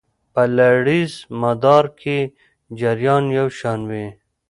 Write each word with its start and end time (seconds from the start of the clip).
په 0.33 0.43
لړیز 0.57 1.13
مدار 1.41 1.85
کې 1.99 2.17
جریان 2.79 3.23
یو 3.37 3.47
شان 3.59 3.79
وي. 3.89 4.07